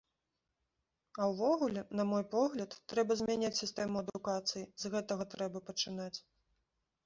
[1.21, 6.15] А ўвогуле, на мой погляд, трэба змяняць сістэму адукацыі, з гэтага трэба пачынаць.